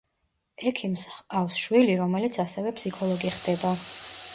ექიმს 0.71 1.03
ჰყავს 1.17 1.61
შვილი, 1.67 2.01
რომელიც 2.03 2.41
ასევე 2.47 2.77
ფსიქოლოგი 2.81 3.37
ხდება. 3.41 3.81